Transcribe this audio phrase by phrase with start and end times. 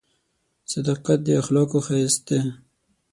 [0.71, 2.39] •صداقت د اخلاقو ښایست دی.